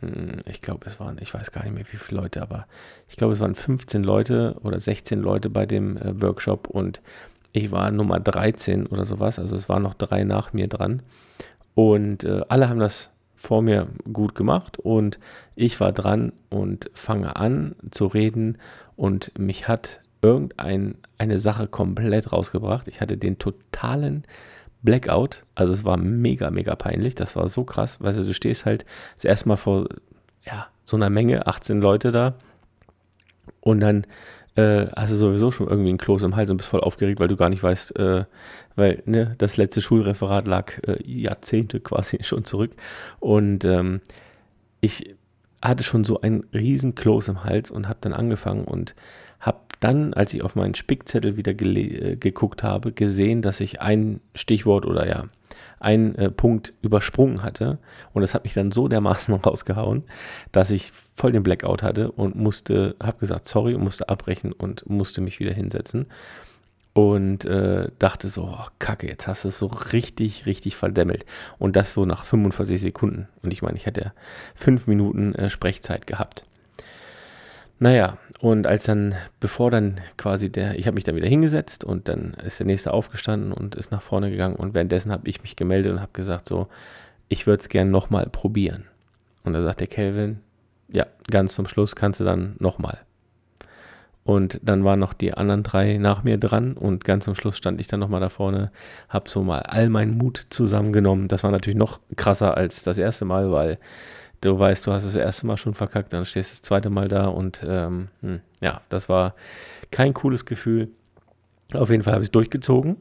hm, 0.00 0.40
ich 0.46 0.60
glaube, 0.60 0.86
es 0.86 0.98
waren, 1.00 1.18
ich 1.20 1.32
weiß 1.32 1.52
gar 1.52 1.64
nicht 1.64 1.74
mehr, 1.74 1.84
wie 1.90 1.96
viele 1.96 2.20
Leute, 2.20 2.42
aber 2.42 2.66
ich 3.08 3.16
glaube, 3.16 3.34
es 3.34 3.40
waren 3.40 3.54
15 3.54 4.02
Leute 4.02 4.56
oder 4.62 4.80
16 4.80 5.20
Leute 5.20 5.50
bei 5.50 5.66
dem 5.66 5.96
äh, 5.96 6.20
Workshop 6.20 6.68
und 6.68 7.00
ich 7.52 7.70
war 7.70 7.90
Nummer 7.90 8.18
13 8.18 8.86
oder 8.86 9.04
sowas, 9.04 9.38
also 9.38 9.56
es 9.56 9.68
waren 9.68 9.82
noch 9.82 9.94
drei 9.94 10.24
nach 10.24 10.52
mir 10.52 10.68
dran. 10.68 11.02
Und 11.74 12.24
äh, 12.24 12.42
alle 12.48 12.68
haben 12.68 12.80
das 12.80 13.10
vor 13.36 13.62
mir 13.62 13.88
gut 14.12 14.34
gemacht 14.34 14.78
und 14.78 15.18
ich 15.56 15.80
war 15.80 15.92
dran 15.92 16.32
und 16.48 16.90
fange 16.94 17.36
an 17.36 17.74
zu 17.90 18.06
reden 18.06 18.58
und 18.96 19.36
mich 19.38 19.68
hat 19.68 20.00
irgendeine 20.22 21.40
Sache 21.40 21.66
komplett 21.66 22.32
rausgebracht. 22.32 22.86
Ich 22.86 23.00
hatte 23.00 23.16
den 23.16 23.38
totalen 23.38 24.24
Blackout, 24.82 25.44
also 25.54 25.72
es 25.72 25.84
war 25.84 25.96
mega, 25.96 26.50
mega 26.50 26.74
peinlich, 26.74 27.14
das 27.14 27.36
war 27.36 27.48
so 27.48 27.64
krass, 27.64 28.00
weil 28.00 28.12
du, 28.12 28.24
du 28.24 28.34
stehst 28.34 28.66
halt 28.66 28.84
das 29.14 29.24
erste 29.24 29.48
Mal 29.48 29.56
vor 29.56 29.88
ja, 30.44 30.66
so 30.84 30.96
einer 30.96 31.10
Menge, 31.10 31.46
18 31.46 31.80
Leute 31.80 32.12
da. 32.12 32.34
Und 33.60 33.80
dann 33.80 34.06
äh, 34.56 34.86
hast 34.94 35.12
du 35.12 35.16
sowieso 35.16 35.50
schon 35.50 35.68
irgendwie 35.68 35.92
ein 35.92 35.98
Kloß 35.98 36.22
im 36.24 36.36
Hals 36.36 36.50
und 36.50 36.58
bist 36.58 36.68
voll 36.68 36.80
aufgeregt, 36.80 37.20
weil 37.20 37.28
du 37.28 37.36
gar 37.36 37.48
nicht 37.48 37.62
weißt, 37.62 37.96
äh, 37.96 38.24
weil 38.76 39.02
ne, 39.06 39.34
das 39.38 39.56
letzte 39.56 39.80
Schulreferat 39.80 40.46
lag 40.46 40.78
äh, 40.86 40.98
Jahrzehnte 41.04 41.80
quasi 41.80 42.18
schon 42.22 42.44
zurück. 42.44 42.72
Und 43.20 43.64
ähm, 43.64 44.00
ich 44.80 45.14
hatte 45.62 45.84
schon 45.84 46.04
so 46.04 46.20
einen 46.20 46.44
riesen 46.52 46.94
Kloß 46.94 47.28
im 47.28 47.44
Hals 47.44 47.70
und 47.70 47.88
habe 47.88 47.98
dann 48.00 48.12
angefangen 48.12 48.64
und 48.64 48.94
dann, 49.82 50.14
als 50.14 50.32
ich 50.32 50.42
auf 50.42 50.54
meinen 50.54 50.74
Spickzettel 50.74 51.36
wieder 51.36 51.52
äh, 51.52 52.16
geguckt 52.16 52.62
habe, 52.62 52.92
gesehen, 52.92 53.42
dass 53.42 53.60
ich 53.60 53.80
ein 53.80 54.20
Stichwort 54.34 54.86
oder 54.86 55.08
ja, 55.08 55.24
einen 55.80 56.14
äh, 56.14 56.30
Punkt 56.30 56.72
übersprungen 56.82 57.42
hatte. 57.42 57.78
Und 58.12 58.22
das 58.22 58.34
hat 58.34 58.44
mich 58.44 58.54
dann 58.54 58.70
so 58.70 58.88
dermaßen 58.88 59.34
rausgehauen, 59.46 60.04
dass 60.52 60.70
ich 60.70 60.92
voll 61.14 61.32
den 61.32 61.42
Blackout 61.42 61.82
hatte 61.82 62.12
und 62.12 62.36
musste, 62.36 62.94
habe 63.02 63.18
gesagt, 63.18 63.48
sorry, 63.48 63.74
und 63.74 63.82
musste 63.82 64.08
abbrechen 64.08 64.52
und 64.52 64.88
musste 64.88 65.20
mich 65.20 65.40
wieder 65.40 65.52
hinsetzen. 65.52 66.06
Und 66.94 67.46
äh, 67.46 67.88
dachte 67.98 68.28
so, 68.28 68.54
oh, 68.54 68.66
kacke, 68.78 69.08
jetzt 69.08 69.26
hast 69.26 69.44
du 69.44 69.48
es 69.48 69.56
so 69.56 69.66
richtig, 69.66 70.44
richtig 70.44 70.76
verdämmelt. 70.76 71.24
Und 71.58 71.74
das 71.74 71.94
so 71.94 72.04
nach 72.04 72.26
45 72.26 72.80
Sekunden. 72.80 73.28
Und 73.42 73.50
ich 73.50 73.62
meine, 73.62 73.78
ich 73.78 73.86
hätte 73.86 74.12
fünf 74.54 74.86
Minuten 74.86 75.34
äh, 75.34 75.48
Sprechzeit 75.48 76.06
gehabt. 76.06 76.44
Naja, 77.82 78.16
und 78.38 78.68
als 78.68 78.84
dann, 78.84 79.16
bevor 79.40 79.72
dann 79.72 80.00
quasi 80.16 80.52
der, 80.52 80.78
ich 80.78 80.86
habe 80.86 80.94
mich 80.94 81.02
dann 81.02 81.16
wieder 81.16 81.26
hingesetzt 81.26 81.82
und 81.82 82.06
dann 82.06 82.34
ist 82.34 82.60
der 82.60 82.66
nächste 82.66 82.92
aufgestanden 82.92 83.50
und 83.50 83.74
ist 83.74 83.90
nach 83.90 84.02
vorne 84.02 84.30
gegangen 84.30 84.54
und 84.54 84.72
währenddessen 84.72 85.10
habe 85.10 85.28
ich 85.28 85.42
mich 85.42 85.56
gemeldet 85.56 85.90
und 85.90 86.00
habe 86.00 86.12
gesagt 86.12 86.46
so, 86.46 86.68
ich 87.28 87.48
würde 87.48 87.60
es 87.60 87.68
gerne 87.68 87.90
nochmal 87.90 88.26
probieren. 88.26 88.84
Und 89.42 89.54
da 89.54 89.64
sagt 89.64 89.80
der 89.80 89.88
Kelvin, 89.88 90.38
ja, 90.92 91.06
ganz 91.28 91.54
zum 91.54 91.66
Schluss 91.66 91.96
kannst 91.96 92.20
du 92.20 92.24
dann 92.24 92.54
nochmal. 92.60 93.00
Und 94.22 94.60
dann 94.62 94.84
waren 94.84 95.00
noch 95.00 95.12
die 95.12 95.34
anderen 95.34 95.64
drei 95.64 95.98
nach 95.98 96.22
mir 96.22 96.38
dran 96.38 96.74
und 96.74 97.04
ganz 97.04 97.24
zum 97.24 97.34
Schluss 97.34 97.56
stand 97.56 97.80
ich 97.80 97.88
dann 97.88 97.98
nochmal 97.98 98.20
da 98.20 98.28
vorne, 98.28 98.70
habe 99.08 99.28
so 99.28 99.42
mal 99.42 99.62
all 99.62 99.88
meinen 99.88 100.16
Mut 100.16 100.46
zusammengenommen. 100.50 101.26
Das 101.26 101.42
war 101.42 101.50
natürlich 101.50 101.80
noch 101.80 101.98
krasser 102.14 102.56
als 102.56 102.84
das 102.84 102.96
erste 102.96 103.24
Mal, 103.24 103.50
weil 103.50 103.80
du 104.42 104.58
weißt, 104.58 104.86
du 104.86 104.92
hast 104.92 105.04
das 105.04 105.16
erste 105.16 105.46
Mal 105.46 105.56
schon 105.56 105.74
verkackt, 105.74 106.12
dann 106.12 106.26
stehst 106.26 106.50
du 106.50 106.54
das 106.54 106.62
zweite 106.62 106.90
Mal 106.90 107.08
da 107.08 107.26
und 107.26 107.64
ähm, 107.66 108.08
hm, 108.20 108.40
ja, 108.60 108.82
das 108.90 109.08
war 109.08 109.34
kein 109.90 110.12
cooles 110.12 110.44
Gefühl. 110.44 110.90
Auf 111.72 111.88
jeden 111.88 112.02
Fall 112.02 112.12
habe 112.12 112.22
ich 112.22 112.28
es 112.28 112.32
durchgezogen 112.32 112.96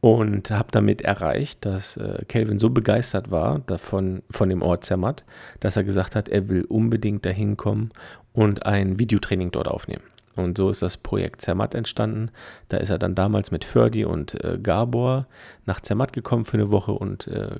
und 0.00 0.50
habe 0.50 0.68
damit 0.70 1.00
erreicht, 1.02 1.64
dass 1.64 1.96
äh, 1.96 2.24
Kelvin 2.28 2.58
so 2.58 2.70
begeistert 2.70 3.30
war 3.30 3.60
davon, 3.60 4.22
von 4.30 4.48
dem 4.48 4.62
Ort 4.62 4.84
Zermatt, 4.84 5.24
dass 5.60 5.76
er 5.76 5.84
gesagt 5.84 6.14
hat, 6.14 6.28
er 6.28 6.48
will 6.48 6.64
unbedingt 6.64 7.24
dahin 7.24 7.56
kommen 7.56 7.90
und 8.32 8.66
ein 8.66 8.98
Videotraining 8.98 9.50
dort 9.52 9.68
aufnehmen. 9.68 10.02
Und 10.36 10.58
so 10.58 10.68
ist 10.68 10.82
das 10.82 10.98
Projekt 10.98 11.40
Zermatt 11.40 11.74
entstanden. 11.74 12.30
Da 12.68 12.76
ist 12.76 12.90
er 12.90 12.98
dann 12.98 13.14
damals 13.14 13.50
mit 13.50 13.64
Ferdi 13.64 14.04
und 14.04 14.34
äh, 14.44 14.58
Gabor 14.62 15.26
nach 15.64 15.80
Zermatt 15.80 16.12
gekommen 16.12 16.44
für 16.44 16.58
eine 16.58 16.70
Woche 16.70 16.92
und 16.92 17.26
äh, 17.26 17.56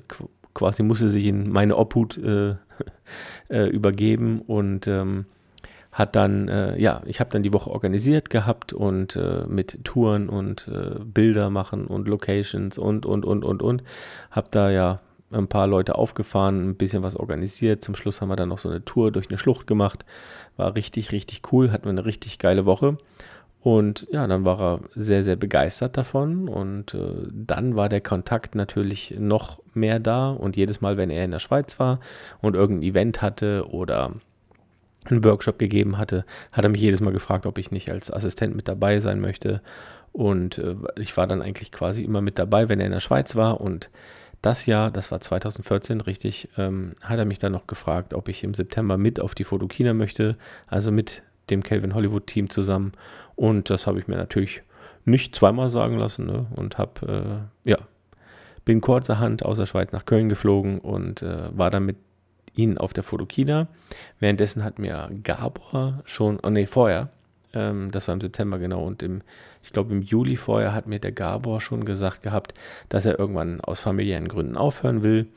quasi 0.57 0.81
musste 0.81 1.09
sich 1.09 1.25
in 1.25 1.51
meine 1.51 1.77
Obhut 1.77 2.17
äh, 2.17 2.55
äh, 3.49 3.67
übergeben 3.69 4.41
und 4.41 4.87
ähm, 4.87 5.25
hat 5.91 6.15
dann, 6.15 6.47
äh, 6.47 6.79
ja, 6.79 7.01
ich 7.05 7.19
habe 7.19 7.29
dann 7.29 7.43
die 7.43 7.53
Woche 7.53 7.69
organisiert 7.69 8.29
gehabt 8.29 8.73
und 8.73 9.15
äh, 9.15 9.45
mit 9.47 9.83
Touren 9.83 10.29
und 10.29 10.67
äh, 10.67 10.99
Bilder 11.03 11.49
machen 11.49 11.85
und 11.87 12.07
Locations 12.07 12.77
und, 12.77 13.05
und, 13.05 13.23
und, 13.23 13.43
und, 13.45 13.61
und. 13.61 13.83
Habe 14.31 14.47
da 14.51 14.69
ja 14.69 14.99
ein 15.31 15.47
paar 15.47 15.67
Leute 15.67 15.95
aufgefahren, 15.95 16.69
ein 16.69 16.75
bisschen 16.75 17.03
was 17.03 17.15
organisiert. 17.15 17.83
Zum 17.83 17.95
Schluss 17.95 18.21
haben 18.21 18.29
wir 18.29 18.35
dann 18.35 18.49
noch 18.49 18.59
so 18.59 18.69
eine 18.69 18.83
Tour 18.83 19.11
durch 19.11 19.29
eine 19.29 19.37
Schlucht 19.37 19.67
gemacht. 19.67 20.05
War 20.55 20.75
richtig, 20.75 21.11
richtig 21.11 21.41
cool, 21.51 21.71
hatten 21.71 21.85
wir 21.85 21.91
eine 21.91 22.05
richtig 22.05 22.39
geile 22.39 22.65
Woche. 22.65 22.97
Und 23.67 24.07
ja, 24.11 24.25
dann 24.27 24.45
war 24.45 24.61
er 24.61 24.79
sehr, 24.95 25.25
sehr 25.25 25.35
begeistert 25.35 25.97
davon. 25.97 26.47
Und 26.47 26.93
äh, 26.93 27.27
dann 27.33 27.75
war 27.75 27.89
der 27.89 27.99
Kontakt 27.99 28.55
natürlich 28.55 29.15
noch 29.19 29.61
mehr 29.73 29.99
da. 29.99 30.29
Und 30.29 30.55
jedes 30.55 30.79
Mal, 30.79 30.95
wenn 30.95 31.09
er 31.09 31.25
in 31.25 31.31
der 31.31 31.39
Schweiz 31.39 31.77
war 31.77 31.99
und 32.39 32.55
irgendein 32.55 32.89
Event 32.89 33.21
hatte 33.21 33.67
oder 33.69 34.13
einen 35.03 35.21
Workshop 35.25 35.59
gegeben 35.59 35.97
hatte, 35.97 36.23
hat 36.53 36.63
er 36.63 36.69
mich 36.69 36.79
jedes 36.79 37.01
Mal 37.01 37.11
gefragt, 37.11 37.45
ob 37.45 37.57
ich 37.57 37.69
nicht 37.69 37.91
als 37.91 38.09
Assistent 38.09 38.55
mit 38.55 38.69
dabei 38.69 39.01
sein 39.01 39.19
möchte. 39.19 39.61
Und 40.13 40.59
äh, 40.59 40.75
ich 40.95 41.17
war 41.17 41.27
dann 41.27 41.41
eigentlich 41.41 41.73
quasi 41.73 42.03
immer 42.03 42.21
mit 42.21 42.39
dabei, 42.39 42.69
wenn 42.69 42.79
er 42.79 42.85
in 42.85 42.93
der 42.93 43.01
Schweiz 43.01 43.35
war. 43.35 43.59
Und 43.59 43.89
das 44.41 44.65
Jahr, 44.65 44.91
das 44.91 45.11
war 45.11 45.19
2014 45.19 45.99
richtig, 45.99 46.47
ähm, 46.57 46.93
hat 47.03 47.19
er 47.19 47.25
mich 47.25 47.39
dann 47.39 47.51
noch 47.51 47.67
gefragt, 47.67 48.13
ob 48.13 48.29
ich 48.29 48.45
im 48.45 48.53
September 48.53 48.97
mit 48.97 49.19
auf 49.19 49.35
die 49.35 49.43
Fotokina 49.43 49.93
möchte, 49.93 50.37
also 50.67 50.89
mit 50.89 51.21
dem 51.49 51.63
Calvin 51.63 51.93
Hollywood 51.93 52.27
Team 52.27 52.49
zusammen. 52.49 52.93
Und 53.35 53.69
das 53.69 53.87
habe 53.87 53.99
ich 53.99 54.07
mir 54.07 54.17
natürlich 54.17 54.63
nicht 55.05 55.35
zweimal 55.35 55.69
sagen 55.69 55.97
lassen 55.97 56.25
ne? 56.25 56.45
und 56.55 56.77
habe, 56.77 57.49
äh, 57.65 57.69
ja, 57.69 57.77
bin 58.65 58.81
kurzerhand 58.81 59.45
aus 59.45 59.57
der 59.57 59.65
Schweiz 59.65 59.91
nach 59.91 60.05
Köln 60.05 60.27
geflogen 60.27 60.79
und 60.79 61.21
äh, 61.21 61.57
war 61.57 61.69
dann 61.69 61.85
mit 61.85 61.95
ihnen 62.55 62.77
auf 62.77 62.91
der 62.91 63.03
Fotokina. 63.03 63.67
Währenddessen 64.19 64.63
hat 64.63 64.79
mir 64.79 65.09
Gabor 65.23 66.01
schon, 66.05 66.39
oh 66.43 66.49
nee, 66.49 66.67
vorher, 66.67 67.09
ähm, 67.53 67.91
das 67.91 68.07
war 68.07 68.15
im 68.15 68.21
September 68.21 68.59
genau, 68.59 68.83
und 68.83 69.01
im, 69.03 69.21
ich 69.63 69.71
glaube 69.71 69.93
im 69.93 70.01
Juli 70.01 70.35
vorher 70.35 70.73
hat 70.73 70.87
mir 70.87 70.99
der 70.99 71.13
Gabor 71.13 71.61
schon 71.61 71.85
gesagt 71.85 72.23
gehabt, 72.23 72.53
dass 72.89 73.05
er 73.05 73.17
irgendwann 73.17 73.61
aus 73.61 73.79
familiären 73.79 74.27
Gründen 74.27 74.57
aufhören 74.57 75.03
will 75.03 75.27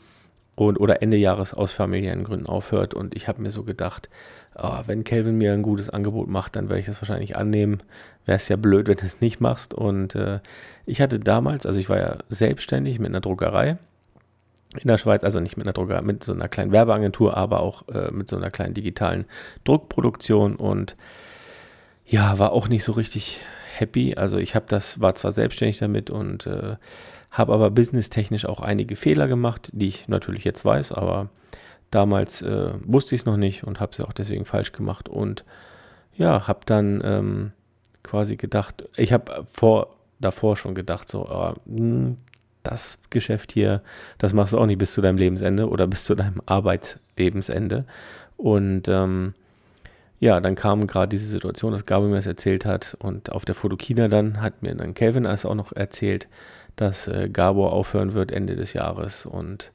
und 0.69 0.79
oder 0.79 1.03
Ende 1.03 1.17
Jahres 1.17 1.55
aus 1.55 1.73
familiären 1.73 2.25
Gründen 2.25 2.47
aufhört. 2.47 2.95
Und 2.95 3.15
ich 3.15 3.29
habe 3.29 3.43
mir 3.43 3.51
so 3.51 3.63
gedacht, 3.63 4.09
oh, 4.57 4.81
wenn 4.87 5.05
Kelvin 5.05 5.39
mir 5.39 5.53
ein 5.53 5.63
gutes 5.63 5.89
Angebot 5.89 6.29
macht, 6.29 6.57
dann 6.57 6.69
werde 6.69 6.81
ich 6.81 6.87
das 6.87 7.01
wahrscheinlich 7.01 7.37
annehmen. 7.37 7.83
Wäre 8.27 8.37
es 8.37 8.49
ja 8.49 8.57
blöd, 8.57 8.89
wenn 8.89 8.97
du 8.97 9.07
es 9.07 9.21
nicht 9.21 9.41
machst. 9.41 9.75
Und 9.75 10.15
äh, 10.15 10.41
ich 10.87 11.01
hatte 11.01 11.19
damals, 11.19 11.67
also 11.67 11.79
ich 11.79 11.89
war 11.89 11.99
ja 11.99 12.19
selbstständig 12.29 12.99
mit 12.99 13.09
einer 13.09 13.21
Druckerei 13.21 13.79
in 14.79 14.87
der 14.87 14.99
Schweiz, 14.99 15.25
also 15.25 15.41
nicht 15.41 15.57
mit 15.57 15.67
einer 15.67 15.73
Drucker, 15.73 16.01
mit 16.03 16.23
so 16.23 16.33
einer 16.33 16.49
kleinen 16.49 16.71
Werbeagentur, 16.71 17.37
aber 17.37 17.61
auch 17.61 17.89
äh, 17.89 18.11
mit 18.13 18.29
so 18.29 18.37
einer 18.37 18.51
kleinen 18.51 18.75
digitalen 18.75 19.25
Druckproduktion 19.65 20.57
und 20.57 20.97
ja, 22.07 22.39
war 22.39 22.53
auch 22.53 22.69
nicht 22.69 22.85
so 22.85 22.93
richtig 22.93 23.41
happy. 23.77 24.15
Also 24.15 24.39
ich 24.39 24.55
habe 24.55 24.67
das, 24.69 25.01
war 25.01 25.15
zwar 25.15 25.33
selbstständig 25.33 25.79
damit 25.79 26.11
und 26.11 26.47
äh, 26.47 26.77
habe 27.31 27.53
aber 27.53 27.71
businesstechnisch 27.71 28.47
auch 28.47 28.61
einige 28.61 28.97
Fehler 28.97 29.29
gemacht, 29.29 29.71
die 29.73 29.89
ich 29.89 30.09
natürlich 30.09 30.45
jetzt 30.45 30.65
weiß, 30.65 30.93
aber 30.93 31.29
damals 31.91 32.43
äh, 32.43 32.73
wusste 32.85 33.15
ich 33.15 33.23
es 33.23 33.27
noch 33.27 33.37
nicht 33.37 33.65
und 33.65 33.81
habe 33.81 33.95
sie 33.95 34.07
auch 34.07 34.13
deswegen 34.13 34.45
falsch 34.45 34.73
gemacht 34.73 35.09
und 35.09 35.45
ja, 36.17 36.47
habe 36.47 36.61
dann 36.67 37.01
ähm, 37.05 37.53
quasi 38.03 38.37
gedacht, 38.37 38.85
ich 38.97 39.13
habe 39.13 39.47
vor 39.53 39.97
davor 40.21 40.57
schon 40.57 40.75
gedacht, 40.75 41.09
so, 41.09 41.55
äh, 41.67 42.15
das 42.63 42.99
Geschäft 43.09 43.53
hier, 43.53 43.83
das 44.19 44.33
machst 44.33 44.53
du 44.53 44.59
auch 44.59 44.67
nicht 44.67 44.79
bis 44.79 44.93
zu 44.93 45.01
deinem 45.01 45.17
Lebensende 45.17 45.69
oder 45.69 45.87
bis 45.87 46.05
zu 46.05 46.15
deinem 46.15 46.43
Arbeitslebensende. 46.47 47.87
Und 48.37 48.87
ähm, 48.89 49.35
ja, 50.19 50.41
dann 50.41 50.55
kam 50.55 50.87
gerade 50.87 51.09
diese 51.09 51.27
Situation, 51.27 51.73
dass 51.73 51.87
Gabi 51.87 52.07
mir 52.07 52.17
das 52.17 52.27
erzählt 52.27 52.67
hat 52.67 52.97
und 53.01 53.33
auf 53.33 53.47
der 53.47 53.55
Fotokina 53.55 54.09
dann 54.09 54.43
hat 54.43 54.63
mir 54.63 54.75
dann 54.75 54.93
Kelvin 54.93 55.25
es 55.25 55.47
auch 55.47 55.55
noch 55.55 55.73
erzählt, 55.73 56.29
dass 56.77 57.09
äh, 57.09 57.29
Gabor 57.31 57.73
aufhören 57.73 58.13
wird 58.13 58.33
Ende 58.33 58.57
des 58.57 58.73
Jahres 58.73 59.27
und 59.27 59.73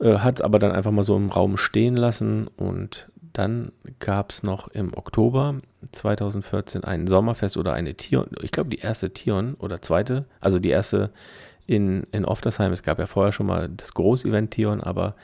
äh, 0.00 0.18
hat 0.18 0.36
es 0.36 0.40
aber 0.40 0.58
dann 0.58 0.72
einfach 0.72 0.90
mal 0.90 1.04
so 1.04 1.16
im 1.16 1.30
Raum 1.30 1.56
stehen 1.56 1.96
lassen 1.96 2.48
und 2.56 3.08
dann 3.32 3.72
gab 3.98 4.30
es 4.30 4.42
noch 4.42 4.68
im 4.68 4.96
Oktober 4.96 5.56
2014 5.92 6.84
ein 6.84 7.06
Sommerfest 7.06 7.56
oder 7.56 7.72
eine 7.72 7.94
Tion, 7.94 8.26
ich 8.42 8.50
glaube 8.50 8.70
die 8.70 8.78
erste 8.78 9.12
Tion 9.12 9.54
oder 9.54 9.80
zweite, 9.80 10.26
also 10.40 10.58
die 10.58 10.70
erste 10.70 11.10
in, 11.66 12.06
in 12.12 12.24
Oftersheim. 12.24 12.72
Es 12.72 12.82
gab 12.82 12.98
ja 12.98 13.06
vorher 13.06 13.32
schon 13.32 13.46
mal 13.46 13.68
das 13.68 13.94
Groß-Event 13.94 14.52
Tion, 14.52 14.80
aber 14.80 15.14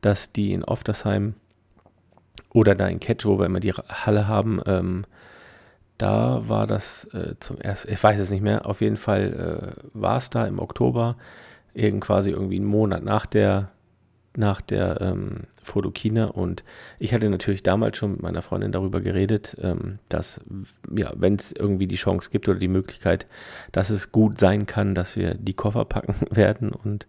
dass 0.00 0.32
die 0.32 0.52
in 0.52 0.64
Oftersheim 0.64 1.34
oder 2.52 2.74
da 2.74 2.86
in 2.88 3.00
Catch, 3.00 3.24
wo 3.24 3.38
wir 3.38 3.46
immer 3.46 3.60
die 3.60 3.72
Halle 3.72 4.28
haben, 4.28 4.60
ähm, 4.66 5.04
da 5.98 6.48
war 6.48 6.66
das 6.66 7.04
äh, 7.12 7.34
zum 7.40 7.58
ersten, 7.58 7.92
ich 7.92 8.02
weiß 8.02 8.18
es 8.18 8.30
nicht 8.30 8.42
mehr, 8.42 8.66
auf 8.66 8.80
jeden 8.80 8.96
Fall 8.96 9.74
äh, 9.76 9.88
war 9.92 10.16
es 10.16 10.30
da 10.30 10.46
im 10.46 10.58
Oktober, 10.58 11.16
irgend 11.74 12.02
quasi 12.02 12.30
irgendwie 12.30 12.56
einen 12.56 12.66
Monat 12.66 13.02
nach 13.04 13.26
der 13.26 13.70
nach 14.36 14.60
der 14.60 15.00
ähm, 15.00 15.44
Fotokina 15.62 16.26
und 16.26 16.62
ich 17.00 17.12
hatte 17.12 17.28
natürlich 17.28 17.64
damals 17.64 17.96
schon 17.96 18.12
mit 18.12 18.22
meiner 18.22 18.40
Freundin 18.40 18.70
darüber 18.70 19.00
geredet, 19.00 19.56
ähm, 19.60 19.98
dass, 20.08 20.40
ja, 20.94 21.12
wenn 21.16 21.34
es 21.34 21.50
irgendwie 21.50 21.88
die 21.88 21.96
Chance 21.96 22.30
gibt 22.30 22.48
oder 22.48 22.58
die 22.58 22.68
Möglichkeit, 22.68 23.26
dass 23.72 23.90
es 23.90 24.12
gut 24.12 24.38
sein 24.38 24.66
kann, 24.66 24.94
dass 24.94 25.16
wir 25.16 25.34
die 25.34 25.54
Koffer 25.54 25.84
packen 25.84 26.14
werden 26.30 26.70
und 26.70 27.08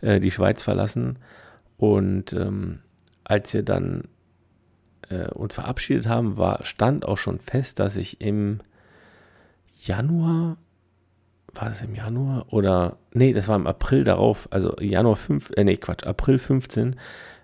äh, 0.00 0.20
die 0.20 0.30
Schweiz 0.30 0.62
verlassen. 0.62 1.18
Und 1.76 2.32
ähm, 2.32 2.78
als 3.24 3.52
wir 3.52 3.62
dann 3.62 4.04
äh, 5.10 5.28
uns 5.28 5.54
verabschiedet 5.54 6.08
haben, 6.08 6.38
war, 6.38 6.64
stand 6.64 7.04
auch 7.04 7.18
schon 7.18 7.38
fest, 7.38 7.78
dass 7.78 7.96
ich 7.96 8.20
im 8.20 8.60
Januar 9.82 10.56
war 11.54 11.68
das 11.68 11.82
im 11.82 11.94
Januar 11.94 12.46
oder 12.52 12.96
nee, 13.12 13.32
das 13.32 13.48
war 13.48 13.56
im 13.56 13.66
April 13.66 14.04
darauf, 14.04 14.48
also 14.50 14.76
Januar 14.80 15.16
5, 15.16 15.50
äh, 15.56 15.64
nee, 15.64 15.76
Quatsch, 15.76 16.04
April 16.04 16.38
15 16.38 16.96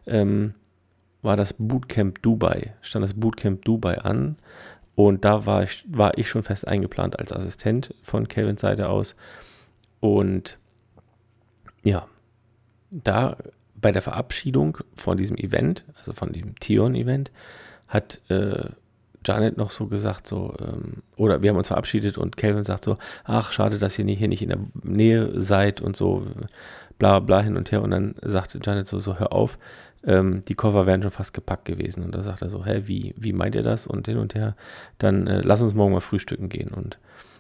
ähm, 0.06 0.54
war 1.22 1.36
das 1.36 1.54
Bootcamp 1.54 2.22
Dubai, 2.22 2.74
stand 2.82 3.04
das 3.04 3.14
Bootcamp 3.14 3.64
Dubai 3.64 3.98
an 3.98 4.36
und 4.94 5.24
da 5.24 5.46
war 5.46 5.62
ich, 5.62 5.84
war 5.88 6.16
ich 6.18 6.28
schon 6.28 6.42
fest 6.42 6.66
eingeplant 6.66 7.18
als 7.18 7.32
Assistent 7.32 7.94
von 8.02 8.28
Kevins 8.28 8.60
Seite 8.60 8.88
aus 8.88 9.16
und 10.00 10.58
ja, 11.82 12.06
da 12.90 13.36
bei 13.80 13.92
der 13.92 14.02
Verabschiedung 14.02 14.78
von 14.94 15.16
diesem 15.16 15.36
Event, 15.36 15.84
also 15.98 16.12
von 16.12 16.32
dem 16.32 16.58
Tion-Event, 16.58 17.30
hat 17.88 18.20
äh, 18.28 18.70
Janet 19.24 19.56
noch 19.56 19.70
so 19.70 19.86
gesagt, 19.86 20.26
so, 20.26 20.54
ähm, 20.60 21.02
oder 21.16 21.42
wir 21.42 21.50
haben 21.50 21.56
uns 21.56 21.68
verabschiedet 21.68 22.16
und 22.16 22.36
Calvin 22.36 22.64
sagt 22.64 22.84
so, 22.84 22.96
ach, 23.24 23.52
schade, 23.52 23.78
dass 23.78 23.98
ihr 23.98 24.04
hier 24.06 24.28
nicht 24.28 24.42
in 24.42 24.48
der 24.48 24.58
Nähe 24.82 25.40
seid 25.40 25.80
und 25.80 25.96
so, 25.96 26.26
bla 26.98 27.18
bla 27.18 27.42
hin 27.42 27.56
und 27.56 27.72
her. 27.72 27.82
Und 27.82 27.90
dann 27.90 28.14
sagte 28.22 28.60
Janet 28.62 28.86
so, 28.86 28.98
so, 28.98 29.18
hör 29.18 29.32
auf, 29.32 29.58
ähm, 30.04 30.44
die 30.46 30.54
Koffer 30.54 30.86
wären 30.86 31.02
schon 31.02 31.10
fast 31.10 31.34
gepackt 31.34 31.64
gewesen. 31.64 32.04
Und 32.04 32.14
da 32.14 32.22
sagt 32.22 32.42
er 32.42 32.48
so, 32.48 32.64
hä, 32.64 32.82
wie, 32.86 33.14
wie 33.16 33.32
meint 33.32 33.54
ihr 33.54 33.62
das? 33.62 33.86
Und 33.86 34.06
hin 34.06 34.18
und 34.18 34.34
her, 34.34 34.56
dann 34.98 35.26
äh, 35.26 35.40
lass 35.42 35.62
uns 35.62 35.74
morgen 35.74 35.92
mal 35.92 36.00
frühstücken 36.00 36.48
gehen. 36.48 36.68
Und 36.68 36.98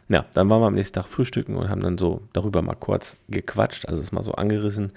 ja, 0.08 0.24
dann 0.34 0.50
waren 0.50 0.60
wir 0.60 0.66
am 0.66 0.74
nächsten 0.74 0.94
Tag 0.94 1.06
frühstücken 1.06 1.56
und 1.56 1.68
haben 1.68 1.80
dann 1.80 1.98
so 1.98 2.22
darüber 2.32 2.62
mal 2.62 2.74
kurz 2.74 3.16
gequatscht, 3.28 3.88
also 3.88 4.00
es 4.00 4.12
mal 4.12 4.22
so 4.22 4.32
angerissen. 4.32 4.92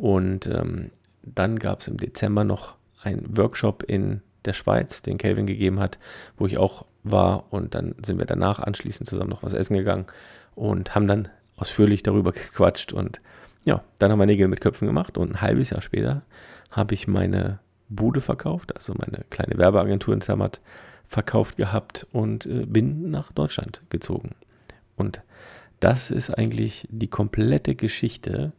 Und 0.00 0.46
ähm, 0.46 0.92
dann 1.22 1.58
gab 1.58 1.80
es 1.80 1.88
im 1.88 1.98
Dezember 1.98 2.42
noch 2.42 2.74
einen 3.02 3.36
Workshop 3.36 3.82
in 3.82 4.22
der 4.46 4.54
Schweiz, 4.54 5.02
den 5.02 5.18
Kelvin 5.18 5.46
gegeben 5.46 5.78
hat, 5.78 5.98
wo 6.38 6.46
ich 6.46 6.56
auch 6.56 6.86
war. 7.02 7.52
Und 7.52 7.74
dann 7.74 7.94
sind 8.02 8.18
wir 8.18 8.24
danach 8.24 8.60
anschließend 8.60 9.06
zusammen 9.06 9.28
noch 9.28 9.42
was 9.42 9.52
essen 9.52 9.76
gegangen 9.76 10.06
und 10.54 10.94
haben 10.94 11.06
dann 11.06 11.28
ausführlich 11.56 12.02
darüber 12.02 12.32
gequatscht. 12.32 12.94
Und 12.94 13.20
ja, 13.66 13.84
dann 13.98 14.10
haben 14.10 14.18
wir 14.18 14.24
Nägel 14.24 14.48
mit 14.48 14.62
Köpfen 14.62 14.86
gemacht. 14.86 15.18
Und 15.18 15.32
ein 15.32 15.40
halbes 15.42 15.68
Jahr 15.68 15.82
später 15.82 16.22
habe 16.70 16.94
ich 16.94 17.06
meine 17.06 17.58
Bude 17.90 18.22
verkauft, 18.22 18.74
also 18.74 18.94
meine 18.96 19.24
kleine 19.28 19.58
Werbeagentur 19.58 20.14
in 20.14 20.22
Zermatt 20.22 20.62
verkauft 21.08 21.58
gehabt 21.58 22.06
und 22.10 22.46
äh, 22.46 22.64
bin 22.64 23.10
nach 23.10 23.32
Deutschland 23.32 23.82
gezogen. 23.90 24.30
Und 24.96 25.20
das 25.78 26.10
ist 26.10 26.30
eigentlich 26.30 26.88
die 26.90 27.08
komplette 27.08 27.74
Geschichte, 27.74 28.52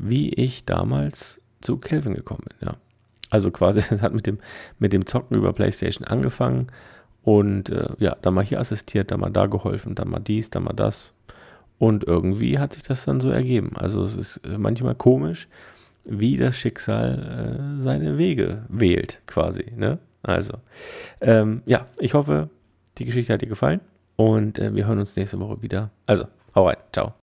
wie 0.00 0.30
ich 0.30 0.64
damals 0.64 1.40
zu 1.60 1.76
Kelvin 1.76 2.14
gekommen 2.14 2.44
bin. 2.48 2.68
Ja. 2.68 2.76
Also 3.28 3.50
quasi, 3.50 3.80
es 3.90 4.02
hat 4.02 4.14
mit 4.14 4.26
dem, 4.26 4.38
mit 4.78 4.92
dem 4.92 5.06
Zocken 5.06 5.36
über 5.36 5.52
PlayStation 5.52 6.06
angefangen 6.06 6.68
und 7.22 7.70
äh, 7.70 7.88
ja, 7.98 8.16
dann 8.22 8.34
mal 8.34 8.44
hier 8.44 8.60
assistiert, 8.60 9.10
dann 9.10 9.20
mal 9.20 9.30
da 9.30 9.46
geholfen, 9.46 9.94
dann 9.94 10.08
mal 10.08 10.20
dies, 10.20 10.50
dann 10.50 10.64
mal 10.64 10.72
das. 10.72 11.14
Und 11.78 12.04
irgendwie 12.04 12.58
hat 12.58 12.74
sich 12.74 12.82
das 12.82 13.04
dann 13.04 13.20
so 13.20 13.30
ergeben. 13.30 13.72
Also 13.74 14.04
es 14.04 14.16
ist 14.16 14.36
äh, 14.38 14.58
manchmal 14.58 14.94
komisch, 14.94 15.48
wie 16.04 16.36
das 16.36 16.56
Schicksal 16.56 17.78
äh, 17.78 17.82
seine 17.82 18.18
Wege 18.18 18.64
wählt, 18.68 19.20
quasi. 19.26 19.72
Ne? 19.76 19.98
Also, 20.22 20.54
ähm, 21.20 21.62
ja, 21.66 21.86
ich 21.98 22.14
hoffe, 22.14 22.50
die 22.98 23.04
Geschichte 23.04 23.32
hat 23.32 23.42
dir 23.42 23.48
gefallen 23.48 23.80
und 24.16 24.58
äh, 24.58 24.74
wir 24.74 24.86
hören 24.86 24.98
uns 24.98 25.16
nächste 25.16 25.40
Woche 25.40 25.62
wieder. 25.62 25.90
Also, 26.06 26.24
hau 26.54 26.66
rein, 26.66 26.76
ciao. 26.92 27.14